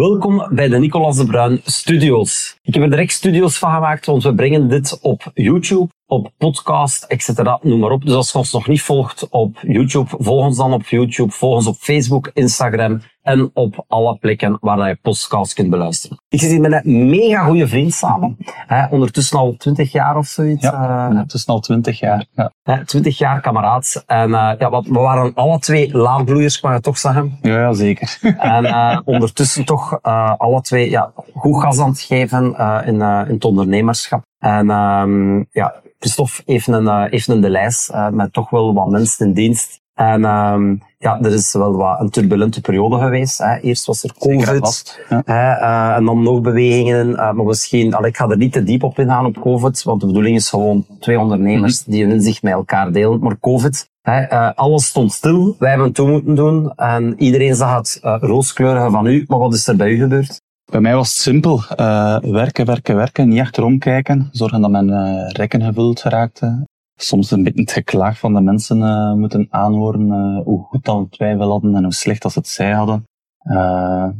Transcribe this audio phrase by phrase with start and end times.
[0.00, 2.58] Welkom bij de Nicolas de Bruin Studios.
[2.62, 7.04] Ik heb er direct studios van gemaakt, want we brengen dit op YouTube, op podcast,
[7.04, 7.58] etc.
[7.62, 8.04] Noem maar op.
[8.04, 11.54] Dus als je ons nog niet volgt op YouTube, volg ons dan op YouTube, volg
[11.54, 16.20] ons op Facebook, Instagram en op alle plekken waar je podcasts kunt beluisteren.
[16.28, 18.36] Ik zit hier met een mega goede vriend samen.
[18.66, 20.62] Hè, ondertussen al twintig jaar of zoiets.
[20.62, 22.26] Ja, het is al twintig jaar.
[22.32, 24.02] Ja, hè, twintig jaar kameraad.
[24.06, 27.38] En eh, ja, wat- we waren alle twee laadbloeiers, kan je toch zeggen.
[27.42, 28.18] ja, ja, zeker.
[28.38, 30.02] En eh, ondertussen toch
[30.36, 32.54] alle twee ja, goed gas aan het geven
[32.86, 34.22] in, in het ondernemerschap.
[34.38, 38.88] En ehm, ja, Christophe heeft een, heeft een de lijst eh, met toch wel wat
[38.88, 39.78] mensen in dienst.
[39.94, 43.38] En ehm, ja, er is wel wat een turbulente periode geweest.
[43.38, 43.56] Hè.
[43.56, 45.00] Eerst was er COVID.
[45.08, 45.22] ja.
[45.24, 47.14] Hè, eh, en dan nog bewegingen.
[47.14, 50.06] maar misschien, allee, ik ga er niet te diep op ingaan op COVID, want de
[50.06, 51.90] bedoeling is gewoon twee ondernemers Mhm.
[51.90, 53.20] die een inzicht met elkaar delen.
[53.20, 55.56] Maar COVID, hè, alles stond stil.
[55.58, 56.74] Wij hebben het toe moeten doen.
[56.76, 59.24] En iedereen zag het rooskleurige van u.
[59.28, 60.40] Maar wat is er bij u gebeurd?
[60.70, 61.62] Bij mij was het simpel.
[61.76, 63.28] Eh, werken, werken, werken.
[63.28, 64.28] Niet achterom kijken.
[64.32, 66.64] Zorgen dat mijn eh, rekken gevuld raakten.
[66.96, 70.36] Soms een beetje het geklaag van de mensen eh, moeten aanhoren.
[70.44, 73.04] hoe goed dat we twijfel hadden en hoe slecht dat ze het zij hadden.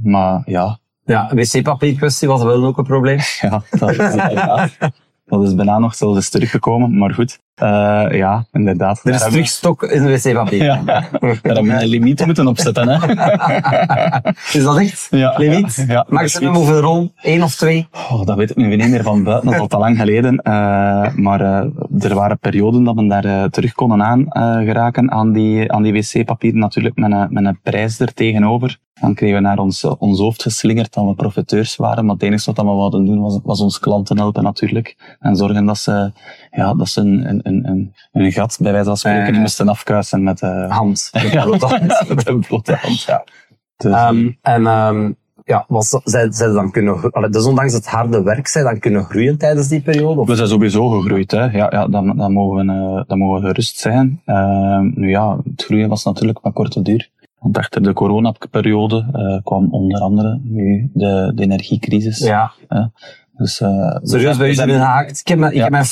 [0.02, 3.18] Maar ja, Ja, wc-papier kwestie was wel ook een probleem.
[3.40, 4.78] ja dat, is
[5.26, 6.98] dat is bijna nog zelfs teruggekomen.
[6.98, 9.00] Maar goed, Eh, ja, inderdaad.
[9.04, 10.64] Er is Daar terug stok in de wc-papier.
[10.64, 12.88] Ja, daar hebben we een limiet moeten opzetten.
[12.88, 12.96] Hè?
[14.58, 15.06] Is dat echt?
[15.10, 15.84] Ja, Limiet?
[15.88, 17.12] ja, Maximum hoeveel rol?
[17.22, 17.88] Eén of twee?
[18.10, 20.38] Oh, dat weet ik nu niet meer van buiten, dat is al te lang geleden.
[20.38, 24.26] Eh, maar eh, er waren perioden dat we daar terug konden aan
[24.64, 26.54] geraken aan die, aan die wc-papier.
[26.54, 28.78] Natuurlijk met een, met een prijs er tegenover.
[29.00, 32.04] Dan kregen we naar ons, eh, ons hoofd geslingerd dat we profiteurs waren.
[32.04, 35.16] Maar het enige wat we wilden doen was, was ons klanten helpen natuurlijk.
[35.20, 36.12] En zorgen dat ze,
[36.50, 40.22] ja, dat ze een, een, een, een, gat, bij wijze van spreken, niet moesten afkuisen
[40.22, 41.10] met, eh Hand.
[41.32, 41.46] ja,
[42.08, 43.02] met een blote hand.
[43.02, 43.24] Ja.
[43.76, 45.12] Dus, Ehm, en ehm,
[45.44, 49.04] ja, was, zij, zij dan kunnen, allee, dus ondanks het harde werk, zij dan kunnen
[49.04, 50.20] groeien tijdens die periode?
[50.20, 50.26] Of?
[50.26, 51.44] We zijn sowieso gegroeid, hè.
[51.44, 54.20] Ja, ja dat, dat, mogen we, eh, dat mogen we gerust zijn.
[54.24, 57.10] Ehm, nu ja, het groeien was natuurlijk maar korte duur.
[57.40, 62.18] Want achter de coronaperiode eh, kwam onder andere nu de, de energiecrisis.
[62.18, 62.52] Ja,
[63.40, 65.20] Dus, eh, serieus bij u zijn erin gehaakt.
[65.20, 65.62] Ik heb, mijn- ik Ja.
[65.62, 65.84] heb mijn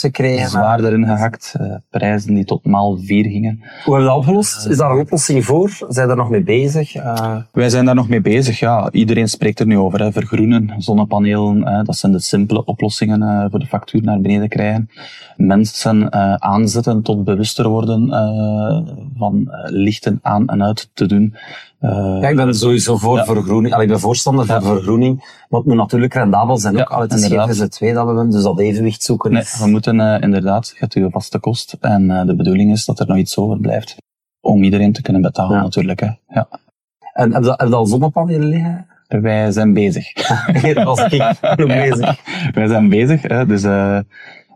[0.00, 0.48] gekregen.
[0.50, 1.54] zwaar erin gehakt.
[1.60, 3.56] eh, prijzen die tot maal vier gingen.
[3.60, 4.66] Hoe hebben we dat opgelost?
[4.66, 5.86] Is daar een oplossing voor?
[5.88, 6.94] Zijn er nog mee bezig?
[6.94, 8.58] Eh, Wij zijn daar nog mee bezig.
[8.58, 10.00] Ja, iedereen spreekt er nu over.
[10.00, 10.12] Hè.
[10.12, 14.90] Vergroenen, zonnepanelen, dat zijn de simpele oplossingen eh, voor de factuur naar beneden krijgen.
[15.36, 21.34] Mensen eh, aanzetten tot bewuster worden eh, van eh, lichten aan en uit te doen.
[21.82, 23.24] Eh, ja, ik ben sowieso voor Ja.
[23.24, 23.74] vergroening.
[23.74, 25.16] Allee, ik ben voorstander van vergroening.
[25.48, 26.88] Maar het moet natuurlijk rendabel zijn ook.
[26.88, 27.56] Allee, het is geen inderdaad.
[27.56, 29.58] VZ2 dat we hebben, dus dat evenwicht zoeken nee, is...
[29.58, 31.76] we moeten eh, inderdaad, je hebt je vaste kost.
[31.80, 33.96] En eh, de bedoeling is dat er nog iets over blijft.
[34.40, 36.00] Om iedereen te kunnen betalen natuurlijk.
[36.00, 36.10] Hè.
[36.28, 36.48] Ja.
[37.12, 38.86] En heb je, heb je al zonnepanelen liggen?
[39.08, 40.12] Wij zijn bezig.
[40.74, 42.20] dat was ik bezig.
[42.52, 43.62] Wij zijn bezig, hè, dus,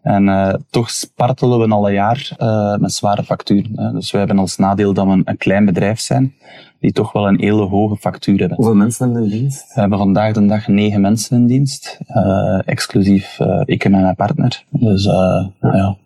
[0.06, 3.72] en eh, toch spartelen we al een jaar eh, met zware facturen.
[3.76, 3.92] Hè.
[3.92, 6.34] Dus wij hebben als nadeel dat we een, een klein bedrijf zijn,
[6.80, 8.56] die toch wel een hele hoge factuur hebben.
[8.56, 9.74] Hoeveel mensen hebben in dienst?
[9.74, 14.64] We hebben vandaag de dag negen mensen in dienst, eh, exclusief ik en mijn partner.
[14.70, 15.04] Dus
[15.60, 15.96] ja,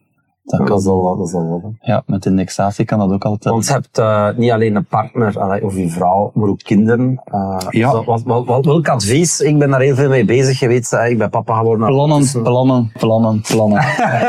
[0.58, 1.60] dat kan, is al wat, dat is al wat.
[1.78, 1.92] hè.
[1.92, 3.54] ja, met indexatie kan dat ook altijd.
[3.54, 7.20] Want je hebt eh, niet alleen een partner allee, of je vrouw, maar ook kinderen.
[7.24, 7.92] Eh, Ja.
[7.92, 9.40] wat, wat, wat, wat- welk advies?
[9.40, 10.62] Ik ben daar heel veel mee bezig.
[10.62, 11.86] Eh, ik ben papa geworden.
[11.86, 12.42] Plannen, ondertussen.
[12.42, 13.84] plannen, plannen, plannen.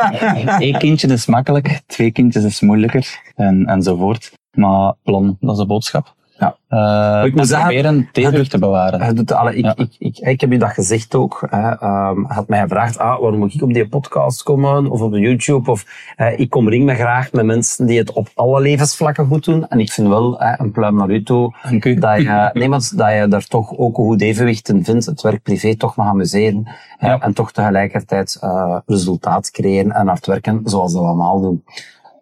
[0.68, 4.32] Eén kindje is makkelijk, twee kindjes is moeilijker en, enzovoort.
[4.52, 6.14] Maar plan, dat is de boodschap.
[6.42, 6.56] Ja.
[6.68, 9.16] Eh, Ik moet proberen tegenwicht te bewaren.
[9.16, 9.74] Doet, ik, Ja.
[9.76, 11.48] ik, ik, ik heb je dat gezegd ook.
[11.50, 11.70] Hè.
[11.70, 14.90] Ehm, hij had mij gevraagd, ah, waarom moet ik op die podcast komen?
[14.90, 15.72] Of op de YouTube?
[15.72, 15.86] Of,
[16.16, 19.68] eh, ik kom ring me graag met mensen die het op alle levensvlakken goed doen.
[19.68, 21.54] En ik vind wel, een pluim naar u toe,
[22.00, 25.06] dat je, nee, maar dat je daar toch ook een goed evenwicht in vindt.
[25.06, 26.68] Het werk-privé toch mag amuseren.
[27.00, 31.64] En toch tegelijkertijd eh, resultaat creëren en hard werken, zoals we allemaal doen.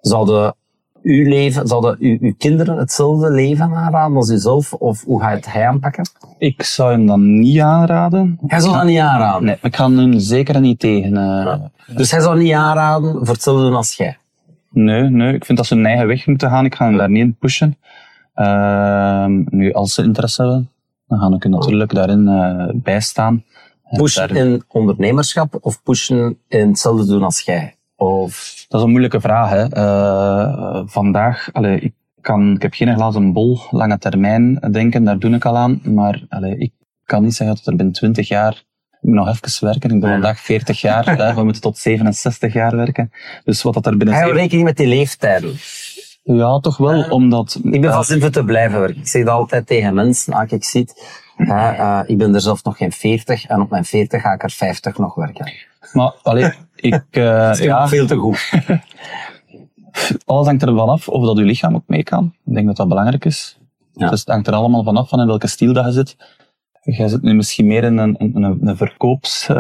[0.02, 0.56] Zouden
[1.04, 4.74] uw leven, zouden uw, uw kinderen hetzelfde leven aanraden als uzelf?
[4.74, 6.10] Of hoe ga je het hij aanpakken?
[6.38, 8.40] Ik zou hem dan niet aanraden.
[8.48, 9.44] Hij zou dat niet aanraden.
[9.44, 11.18] Nee, ik ga hem zeker niet tegen.
[11.18, 11.56] eh.
[11.96, 14.18] Dus hij zou niet aanraden voor hetzelfde doen als jij.
[14.72, 16.66] Nee, nee, ik vind dat ze hun eigen weg moeten gaan.
[16.66, 17.78] Ik ga hem daar niet in pushen.
[18.34, 20.70] Ehm, nu, als ze interesse hebben,
[21.08, 23.44] dan ga ik er natuurlijk daarin eh, bijstaan.
[23.84, 27.76] En Pushen daar- in ondernemerschap of pushen in hetzelfde doen als jij?
[28.00, 29.50] Of, Dat is een moeilijke vraag.
[29.50, 29.68] Hè.
[29.70, 35.36] Eh, vandaag, allee, ik, kan, ik heb geen glazen bol, lange termijn denken, daar doe
[35.36, 35.82] ik al aan.
[35.84, 36.72] Maar allee, ik
[37.04, 38.64] kan niet zeggen dat er binnen 20 jaar
[39.02, 39.90] ik moet nog even werken.
[39.94, 41.18] Ik ben vandaag 40 jaar.
[41.18, 41.34] hè.
[41.34, 43.12] We moeten tot 67 jaar werken.
[43.44, 44.16] Dus wat dat er binnen...
[44.18, 45.54] zeven- rekening met die leeftijden.
[46.24, 47.60] Ja, toch wel, omdat...
[47.64, 49.02] Ik ben van zin voor te blijven werken.
[49.02, 50.88] Ik zeg dat altijd tegen mensen, als ik zie.
[51.38, 54.52] Eh, ik ben er zelf nog geen 40 en op mijn 40 ga ik er
[54.52, 55.52] 50 nog werken.
[55.94, 56.52] Maar, allee,
[56.82, 57.04] ik,
[57.52, 58.52] is ja, veel te goed.
[60.26, 62.34] alles hangt er wel af of dat je lichaam ook mee kan.
[62.46, 63.58] Ik denk dat dat belangrijk is.
[63.94, 64.10] Ja.
[64.10, 66.16] Dus het hangt er allemaal van af van in welke stijl dat je zit.
[66.82, 69.48] Jij zit nu misschien meer in een, een, een, een verkoops...
[69.50, 69.56] eh,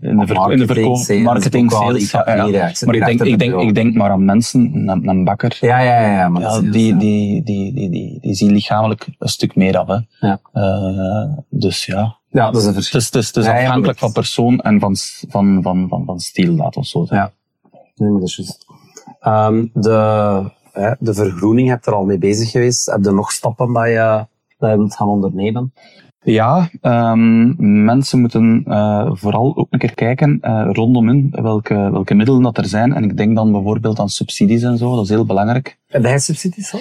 [0.00, 2.10] in de, ver, in de verkoop, sales, marketing, sales.
[2.10, 2.68] ja, ja.
[2.68, 5.58] ik Maar ik denk, ik, de denk, ik denk maar aan mensen, een, een bakker.
[5.60, 6.12] Ja, ja, ja.
[6.18, 9.54] ja, maar Ja, dat is- die, die, die, die, die, die zien lichamelijk een stuk
[9.56, 9.88] meer af.
[9.88, 10.26] Hè.
[10.28, 10.40] Ja.
[10.52, 12.98] Eh, dus ja, ja, dat is een het verschil.
[12.98, 14.96] is, het is, het is Ja, ja, afhankelijk van persoon en van,
[15.28, 17.16] van, van, van, van stijl, laten we zo zeggen.
[17.16, 17.32] Ja.
[17.94, 18.66] Nee, maar dat is juist.
[19.20, 22.86] Ehm, de, hè, de vergroening heb je er al mee bezig geweest.
[22.86, 24.26] Heb je nog stappen dat je,
[24.58, 25.72] dat je wilt gaan ondernemen?
[26.22, 32.14] Ja, ehm, mensen moeten eh, vooral ook een keer kijken eh, rondom hun welke, welke
[32.14, 32.92] middelen dat er zijn.
[32.92, 35.78] En ik denk dan bijvoorbeeld aan subsidies en zo, dat is heel belangrijk.
[35.86, 36.80] Heb jij subsidies al?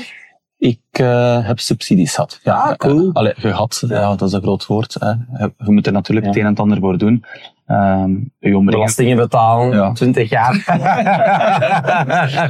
[0.59, 2.39] Ik eh, heb subsidies gehad.
[2.43, 3.07] Ja, Ah, cool.
[3.07, 4.15] eh, allee, gehad, ja.
[4.15, 4.95] dat is een groot woord.
[4.99, 5.09] Hè.
[5.09, 6.31] Je, moet er natuurlijk Ja.
[6.31, 7.23] het een en het ander voor doen.
[7.65, 9.91] Ehm omringen, Belastingen betalen, Ja.
[9.91, 10.63] 20 jaar.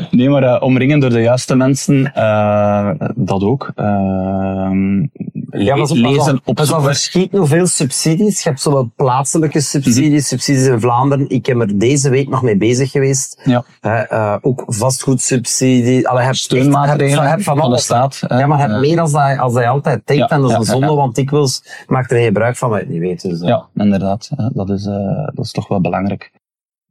[0.11, 2.11] nee, maar eh, omringen door de juiste mensen,
[3.15, 3.71] dat ook.
[3.75, 5.05] Ehm,
[5.51, 6.83] Ja, maar zo- lezen, al opzoeken.
[6.83, 8.43] verschieten hoeveel subsidies.
[8.43, 10.19] Je hebt zowel plaatselijke subsidies, Mhm.
[10.19, 11.29] subsidies in Vlaanderen.
[11.29, 13.41] Ik heb er deze week nog mee bezig geweest.
[13.43, 13.63] Ja.
[13.81, 16.07] Hè, eh, ook vastgoedsubsidie.
[16.07, 18.19] Allee, je hebt echt- Steunmaatregelen van de staat.
[18.27, 18.99] Ja, maar je hebt Eh, meer
[19.39, 20.29] als je altijd denkt.
[20.29, 22.99] Ja, en dat is een zonde, want dikwijls maakt er gebruik van wat je niet
[22.99, 23.21] weet.
[23.21, 23.47] Dus, eh.
[23.47, 24.29] Ja, inderdaad.
[24.53, 26.31] Dat is, eh, dat is toch wel belangrijk.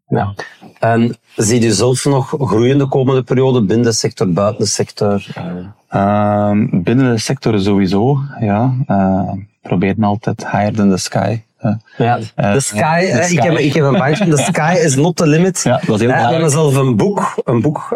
[0.08, 0.34] Ja.
[0.78, 5.26] En zie je zelf nog groeien de komende periode binnen de sector, buiten de sector?
[5.34, 5.44] Eh,
[5.88, 8.74] Ehm, binnen de sector sowieso, ja.
[8.86, 9.32] Eh
[9.62, 11.40] probeer altijd higher than the sky.
[11.96, 13.28] ja, Eh, de sky, de.
[13.30, 15.60] Ik, heb, ik heb een bandje, the sky is not the limit.
[15.62, 17.86] Ja, dat is heel we hebben zelf een boek, een boek,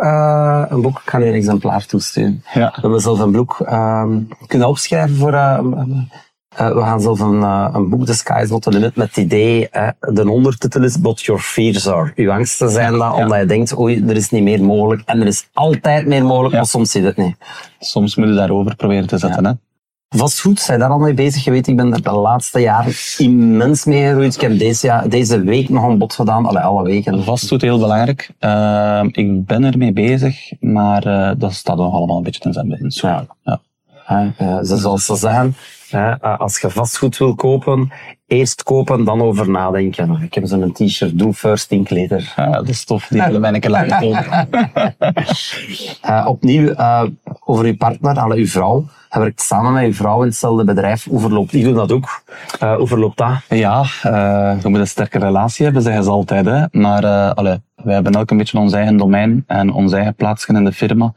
[0.69, 2.45] een boek, ik ga een exemplaar toesturen.
[2.55, 2.73] Ja.
[2.75, 5.33] We hebben zelf een boek ehm, kunnen opschrijven voor.
[6.57, 9.07] Eh, we gaan zelf een, eh, een boek, The Sky is Not the Limit, met
[9.09, 9.69] het idee.
[9.69, 12.13] eh, de ondertitel is What Your Fears Are.
[12.17, 15.03] Uw angsten zijn dat, omdat je denkt, oei, er is niet meer mogelijk.
[15.07, 16.57] En er is altijd meer mogelijk, Ja.
[16.59, 17.37] maar soms je het niet.
[17.79, 19.45] Soms moet je daarover proberen te zetten.
[19.47, 19.53] Hè.
[20.17, 21.45] Vastgoed, zijn daar al mee bezig?
[21.45, 24.35] Je weet, ik ben er de laatste jaren immens mee gegroeid.
[24.35, 27.25] Ik heb deze, jaar, deze week nog een bod gedaan, alle, alle weken.
[27.25, 28.31] Vastgoed heel belangrijk.
[28.39, 32.91] Ehm, ik ben ermee bezig, maar dat staat nog allemaal een beetje ten zijn begin.
[32.95, 33.27] Ja.
[34.39, 34.65] Ja.
[34.65, 35.55] Ze- zoals ze zeggen,
[36.39, 37.93] als je vastgoed wil kopen,
[38.27, 40.23] eerst kopen, dan over nadenken.
[40.23, 42.33] Ik heb zo'n t-shirt, do first, think later.
[42.37, 43.07] Dat is tof.
[43.07, 44.01] Die willen mij een keer laten.
[46.03, 47.03] Eh, opnieuw, eh,
[47.45, 48.85] over uw partner, alle uw vrouw.
[49.11, 51.05] Je werkt samen met uw vrouw in hetzelfde bedrijf.
[51.05, 52.23] Hoe verloopt, ik doe dat ook.
[52.59, 53.33] Eh, hoe verloopt dat?
[53.49, 56.45] Ja, eh, je moet een sterke relatie hebben, zeggen ze altijd.
[56.47, 56.65] Hè.
[56.71, 60.53] Maar eh allee, wij hebben elk een beetje ons eigen domein en ons eigen plaatsje
[60.53, 61.13] in de firma.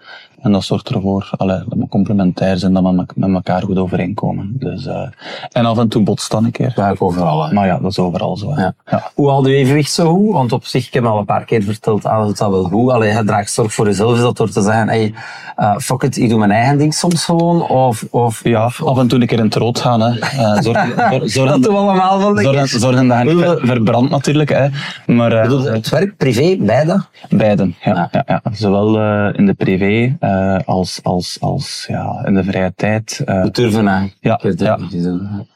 [0.46, 3.78] En dat zorgt ervoor allee, dat we complementair zijn, dat we met- met elkaar goed
[3.78, 4.56] overeenkomen.
[4.60, 5.08] Dus, eh,
[5.52, 6.74] en af en toe botst dan een keer.
[6.76, 7.46] Ja, overal.
[7.48, 7.54] hè.
[7.54, 8.54] Maar ja, dat is overal zo.
[8.56, 8.74] Ja.
[8.86, 9.12] Ja.
[9.16, 10.32] Hoe haal je evenwicht zo goed?
[10.34, 12.92] Want op zich, ik heb al een paar keer verteld, ah, dat wel goed.
[12.92, 15.14] Allee, je draagt zorg voor jezelf, is dat door te zeggen, hey,
[15.56, 17.62] eh, fuck it, ik doe mijn eigen ding soms gewoon.
[17.70, 20.02] Of, of, Ja, af en toe een keer in het rood gaan.
[20.02, 20.20] Hè.
[20.20, 20.62] Eh,
[21.24, 22.40] zorg, dat doen we allemaal wel.
[22.40, 22.68] ik.
[22.68, 24.50] zorgen, dat je niet ver- verbrandt natuurlijk.
[24.50, 24.68] Hè.
[25.14, 27.02] Maar Bedoel, het werk, privé, beide?
[27.30, 27.76] beiden.
[27.84, 28.10] Ja, Ja.
[28.12, 28.42] ja.
[28.44, 28.98] Ja, Zowel
[29.34, 33.22] in de privé eh, als, als, als ja, in de vrije tijd.
[33.26, 34.12] eh, We durven aan.
[34.20, 34.78] Ja, Ik ja.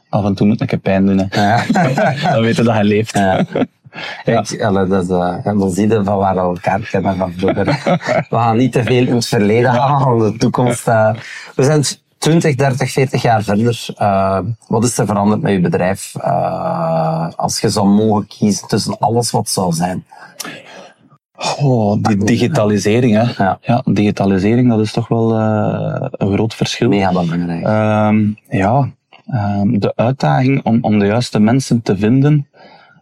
[0.10, 1.18] af en toe moet een keer pijn doen.
[1.30, 1.42] Hè.
[1.42, 1.64] Ja.
[2.32, 3.14] Dan weten dat je leeft.
[3.18, 3.38] Ja.
[4.26, 7.66] Ik, dat is, ja, dan zie je van waar we elkaar kennen van vroeger.
[8.30, 10.86] We gaan niet te veel in het verleden want de toekomst...
[10.86, 11.84] we zijn
[12.18, 13.86] 20, 30, 40 jaar verder.
[14.68, 16.16] Wat is er veranderd met je bedrijf?
[17.36, 20.06] Als je zou mogen kiezen tussen alles wat zou zijn.
[21.62, 23.14] Oh, die digitalisering.
[23.16, 23.44] Hè.
[23.44, 23.58] Ja.
[23.62, 26.90] Ja, digitalisering, dat is toch wel eh, een groot verschil.
[26.90, 27.64] Mega belangrijk.
[27.66, 28.90] Ehm, ja,
[29.28, 32.48] ehm, de uitdaging om, om de juiste mensen te vinden,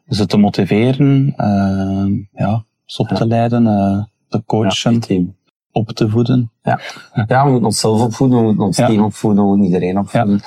[0.10, 5.36] ze te motiveren, ehm, ja, ze op te leiden, eh, te coachen, Ja, team.
[5.72, 6.51] op te voeden.
[6.63, 6.79] Ja.
[7.27, 10.41] ja, we moeten onszelf opvoeden, we moeten ons team opvoeden, we moeten iedereen opvoeden.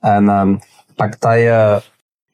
[0.00, 0.56] En ehm,
[0.96, 1.82] pak dat je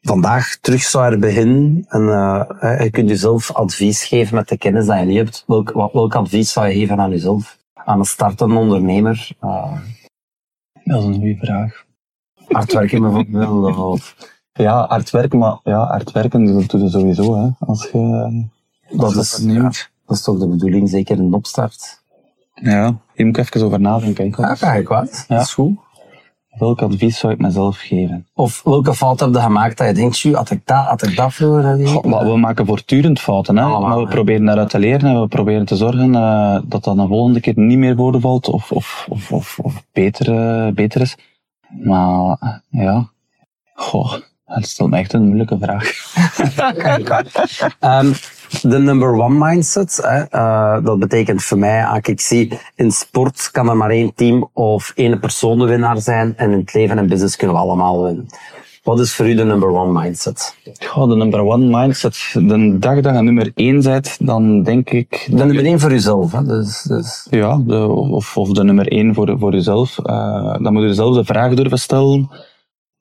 [0.08, 4.94] vandaag terug zou beginnen en eh, je kunt jezelf advies geven met de kennis die
[4.94, 5.44] je niet hebt.
[5.46, 7.58] Welk, wat, welk advies zou je geven aan jezelf?
[7.74, 9.30] Aan een startende ondernemer?
[9.40, 9.72] eh,
[10.84, 11.84] Dat is een goede vraag.
[12.48, 13.76] hard werken bijvoorbeeld?
[13.92, 14.14] Of,
[14.52, 17.36] Ja, hard werken, maar ja, hard werken dat doe je sowieso.
[17.36, 17.48] Hè.
[17.58, 18.46] Als je,
[18.90, 19.90] dat, als je is, neemt.
[20.06, 22.02] dat is toch de bedoeling, zeker in de opstart?
[22.54, 24.34] Ja, hier moet ik even over nadenken.
[24.36, 24.82] Ja, ga je.
[24.88, 25.06] Ja.
[25.28, 25.78] Dat is goed.
[26.58, 28.26] Welk advies zou ik mezelf geven?
[28.34, 31.16] Of welke fout heb je gemaakt dat je denkt, "Tjoe, had ik dat, had ik
[31.16, 33.66] dat vroeger gedaan?" Goh, maar we maken voortdurend fouten, hè?
[33.66, 37.08] Maar we proberen daaruit te leren en we proberen te zorgen eh, dat dat een
[37.08, 41.16] volgende keer niet meer voorvalt of, of, of, of, of beter, eh, beter is.
[41.68, 43.08] Maar ja,
[43.74, 44.14] goh,
[44.54, 45.90] dat stelt me echt een moeilijke vraag.
[47.80, 48.12] Ehm,
[48.62, 53.48] de number one mindset, hè, eh, dat betekent voor mij, als ik zie, in sport
[53.52, 56.98] kan er maar één team of één persoon de winnaar zijn en in het leven
[56.98, 58.26] en business kunnen we allemaal winnen.
[58.82, 60.56] Wat is voor u de number one mindset?
[60.78, 62.30] Goh, de number one mindset.
[62.32, 65.26] De dag dat je nummer één bent, dan denk ik...
[65.30, 66.32] De nummer één voor uzelf.
[66.32, 66.44] Hè?
[66.44, 67.26] Dus, dus...
[67.30, 69.98] Ja, de, of, of de nummer één voor, voor jezelf.
[69.98, 72.30] Uh, dan moet je jezelf de vraag durven stellen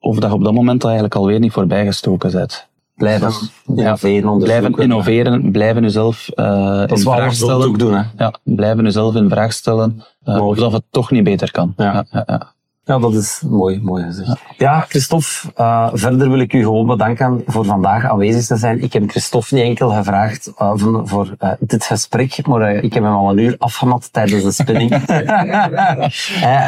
[0.08, 2.66] of dat je op dat moment eigenlijk alweer niet voorbijgestoken bent.
[2.94, 3.32] Blijven
[3.66, 7.66] innoveren, blijven innoveren, blijven jezelf uh, in vraag stellen.
[7.66, 8.02] Ook doen, hè?
[8.16, 11.74] Ja, blijven jezelf in vraag stellen uh, of dat het toch niet beter kan.
[11.76, 12.06] Ja.
[12.10, 12.52] Ja, ja,
[12.88, 14.36] ja, dat is mooi, mooi gezegd.
[14.56, 15.26] Ja, Christophe,
[15.56, 18.82] uh, verder wil ik u gewoon bedanken voor vandaag aanwezig te zijn.
[18.82, 20.72] Ik heb Christophe niet enkel gevraagd uh,
[21.04, 24.90] voor uh, dit gesprek, maar ik heb hem al een uur afgemat tijdens de spinning.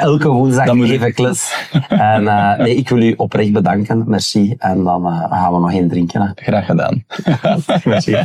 [0.00, 1.68] elke woensdag Dan geef ik les.
[1.88, 2.24] En
[2.58, 4.04] nee, ik wil u oprecht bedanken.
[4.06, 4.54] Merci.
[4.58, 6.20] En dan gaan we nog één drinken.
[6.20, 6.28] Hè.
[6.34, 7.04] Graag gedaan.
[7.84, 8.16] Merci.